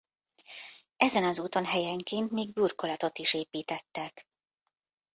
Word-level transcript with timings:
Ezen 0.97 1.23
az 1.23 1.39
úton 1.39 1.65
helyenként 1.65 2.31
még 2.31 2.53
burkolatot 2.53 3.17
is 3.17 3.33
építettek. 3.33 4.27